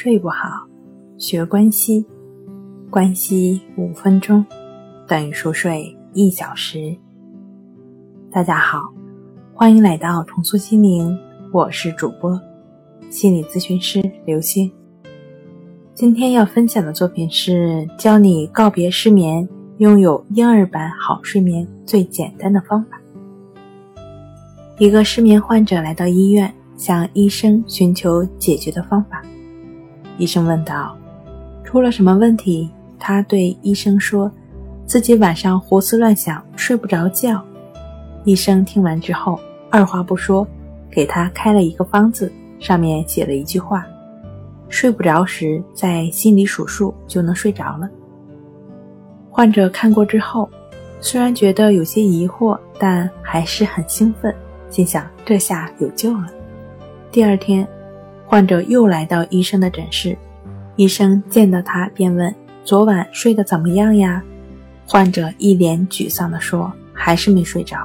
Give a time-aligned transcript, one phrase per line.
[0.00, 0.64] 睡不好，
[1.16, 2.06] 学关西，
[2.88, 4.46] 关西五分钟
[5.08, 6.96] 等于熟睡一小时。
[8.30, 8.78] 大家好，
[9.52, 11.18] 欢迎来到重塑心灵，
[11.52, 12.40] 我是主播
[13.10, 14.70] 心理咨询师刘星。
[15.94, 23.00] 今天要分享的作品是教你告别失眠，拥有婴儿般好睡眠最简单的方法。
[24.78, 26.54] 一个失眠患者来到医院。
[26.76, 29.20] 向医生寻求解决的方法。
[30.18, 30.94] 医生问道
[31.64, 34.30] ：“出了什么问题？”他对医生说
[34.84, 37.42] ：“自己晚上胡思乱想，睡不着觉。”
[38.24, 40.46] 医生听完之后，二话不说，
[40.90, 43.86] 给他开了一个方子，上面写了一句话
[44.68, 47.88] ：“睡不着时，在心里数数就能睡着了。”
[49.30, 50.50] 患者看过之后，
[51.00, 54.34] 虽然觉得有些疑惑，但还是很兴奋，
[54.68, 56.26] 心想：“这下有救了。”
[57.12, 57.66] 第二天，
[58.28, 60.14] 患者又来到医生的诊室，
[60.76, 64.22] 医生见到他便问：“昨晚睡得怎么样呀？”
[64.86, 67.78] 患者一脸沮丧地说：“还是没睡着。”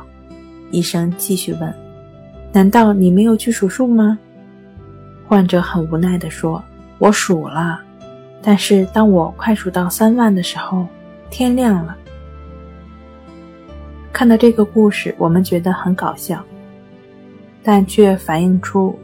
[0.69, 1.73] 医生继续问
[2.51, 4.19] ：“难道你没有去数数吗？”
[5.25, 6.61] 患者很无奈地说
[6.99, 7.79] ：“我数了，
[8.41, 10.85] 但是当我快数到三万的时候，
[11.29, 11.95] 天亮了。”
[14.11, 16.43] 看到这个故事，我们觉得很搞笑，
[17.63, 18.99] 但却反映出。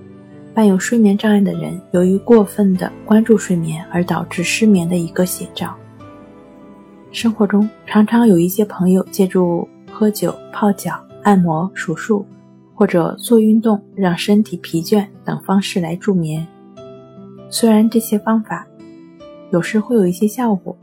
[0.60, 5.74] 伴有睡眠障碍的人，由于过分的关注睡眠而导致失眠的一个写照。
[7.14, 12.26] 生活中常常有一些朋友借助喝酒、泡脚、按摩、数数，
[12.76, 16.46] 或者做运动让身体疲倦等方式来助眠。
[17.50, 18.68] 虽然这些方法
[19.52, 20.76] 有时会有一些效果，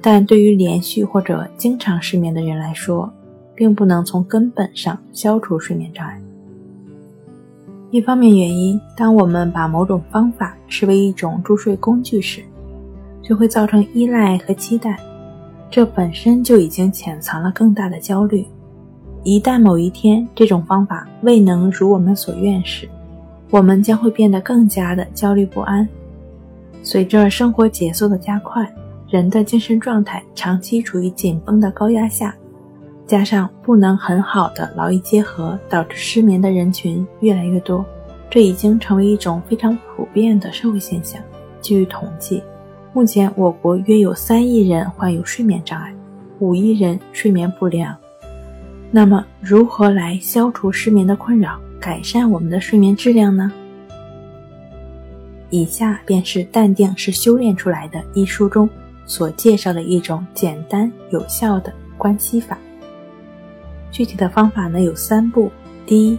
[0.00, 3.12] 但对于连续或者经常失眠的人来说，
[3.52, 6.22] 并不能从根本上消除睡眠障碍。
[7.94, 12.42] 一方面原因，当我们把某种方法视为一种助睡工具时，
[13.22, 14.98] 就会造成依赖和期待，
[15.70, 18.44] 这本身就已经潜藏了更大的焦虑。
[19.22, 22.88] 一旦某一天这种方法未能如我们所愿时，
[23.50, 25.88] 我们将会变得更加的焦虑不安。
[26.82, 28.68] 随着生活节奏的加快，
[29.08, 32.34] 人的精神状态长期处于紧绷的高压下。
[33.06, 37.84] 加上不能很好的劳逸结合，导致失眠的人群越来越多，
[38.30, 41.20] 这已经成为一种非常普遍的社会现象。
[41.60, 42.42] 据统计，
[42.92, 45.94] 目前我国约有三亿人患有睡眠障碍，
[46.38, 47.94] 五亿人睡眠不良。
[48.90, 53.52] 那么，如何来消除失眠的困扰，改善我们的睡眠质量呢？
[55.50, 58.68] 以下便是《淡定是修炼出来的》一书中
[59.04, 62.58] 所介绍的一种简单有效的关系法。
[63.94, 65.52] 具体的方法呢有三步：
[65.86, 66.18] 第一，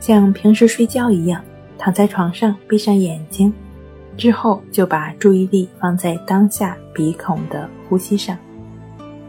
[0.00, 1.40] 像平时睡觉一样，
[1.78, 3.52] 躺在床上，闭上眼睛，
[4.16, 8.36] 之后就把注意力放在当下鼻孔的呼吸上，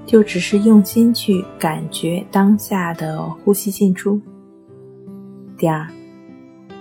[0.04, 4.20] 就只是用心去感觉当下的呼吸进出。
[5.56, 5.88] 第二，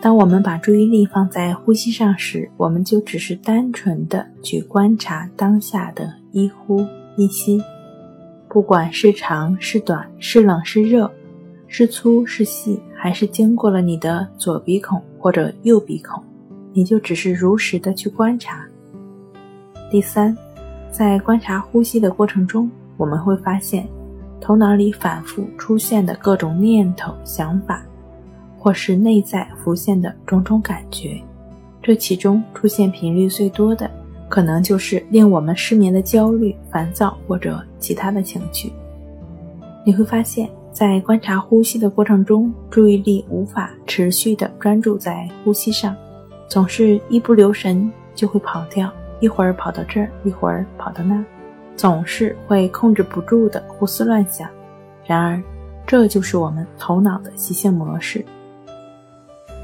[0.01, 6.81] 当我们把注意力放在呼吸上时，我们就只是单纯的去观察当下的一呼
[7.19, 7.61] 一吸。
[8.55, 11.11] 不管是长是短，是冷是热，
[11.67, 16.23] 是粗是细，还是经过了你的左鼻孔或者右鼻孔，
[16.73, 18.65] 你就只是如实的去观察。
[19.91, 20.39] 第三，
[20.89, 23.89] 在观察呼吸的过程中，我们会发现
[24.41, 27.85] 头脑里反复出现的各种念头、想法，
[28.57, 31.21] 或是内在浮现的种种感觉，
[31.83, 33.91] 这其中出现频率最多的。
[34.35, 38.73] 可能就是令我们失眠的焦虑、烦躁或者其他的情绪。
[39.87, 45.95] 你会发现在观察呼吸的过程中，注意力无法持续的专注在呼吸上，
[46.49, 51.25] 总是一不留神就会跑掉，一会儿跑到这儿，一会儿跑到那，
[51.77, 54.51] 总是会控制不住的胡思乱想。
[55.07, 55.41] 然而，
[55.87, 58.25] 这就是我们头脑的习性模式。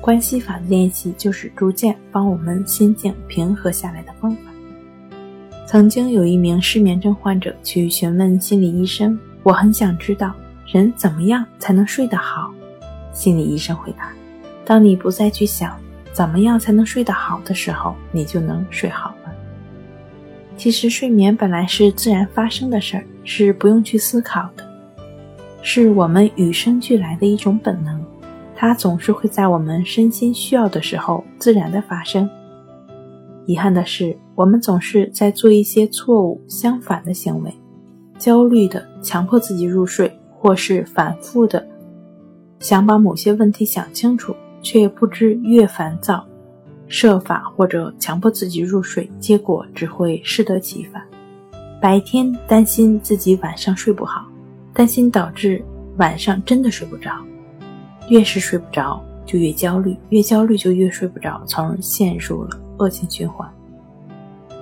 [0.00, 4.49] 关系法的练习就是逐渐帮我们心境平和下来的方法。
[5.70, 10.34] 曾经有一名失眠症患者去询问心理医生：“我很想知道
[10.66, 12.52] 人怎么样才能睡得好。”
[13.14, 14.10] 心理医生回答
[14.66, 15.78] ：“当你不再去想
[16.12, 19.32] 怎么样才能睡得好的时候，你就能睡好了。”
[20.58, 24.68] 其实睡眠本来是自然发生的事儿，是不用去思考的，
[25.62, 28.04] 是我们与生俱来的一种本能，
[28.56, 32.28] 它总是会在我们身心需要的时候自然的发生。
[33.46, 37.54] 遗憾的是，我们总是在做一些错误相反的行为，
[38.18, 41.62] 焦虑的强迫自己入睡，或是反复的
[42.58, 46.26] 想把某些问题想清楚，却不知越烦躁，
[46.88, 51.02] 设法或者强迫自己入睡，结果只会适得其反。
[51.78, 54.26] 白天担心自己晚上睡不好，
[54.72, 55.62] 担心导致
[55.98, 57.12] 晚上真的睡不着，
[58.08, 63.46] 越是睡不着就越焦虑，越焦虑就越睡不着，从而陷入了恶性循环。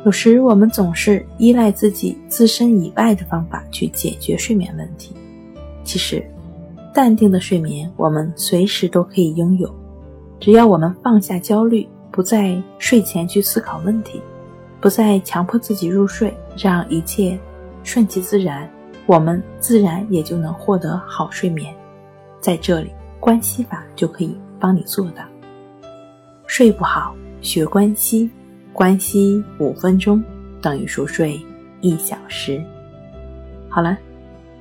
[0.04, 5.14] 有时我们总是依赖自己自身以外的方法去解决睡眠问题，
[5.84, 6.24] 其实，
[6.94, 9.68] 淡定的睡眠我们随时都可以拥有，
[10.38, 14.20] 只要我们放下焦虑，不在睡前去思考问题。
[14.80, 17.36] 不再强迫自己入睡，让一切
[17.82, 18.70] 顺其自然，
[19.06, 21.74] 我们自然也就能获得好睡眠。
[22.38, 25.24] 在这里，关系法就可以帮你做到。
[26.46, 28.30] 睡不好，学关系，
[28.78, 30.22] 关系五分钟
[30.62, 31.44] 等于熟睡
[31.80, 32.62] 一小时。
[33.68, 33.98] 好了，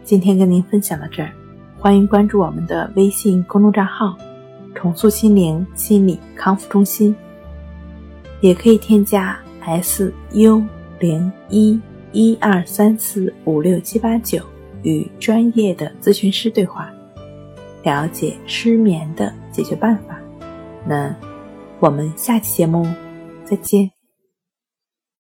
[0.04, 1.30] 今天跟您分享到这儿，
[1.78, 4.18] 欢迎关注我们的微信公众账号
[4.74, 7.16] “重塑心灵心理康复中心”，
[8.42, 9.38] 也可以添加。
[9.62, 10.66] S U
[10.98, 11.80] 零一
[12.12, 14.42] 一二三四五六七八九，
[14.81, 16.92] 与专业的咨询师对话，
[17.84, 20.18] 了解失眠的解决办法。
[20.88, 21.16] 那
[21.80, 22.84] 我们下期节目
[23.46, 23.96] 再见。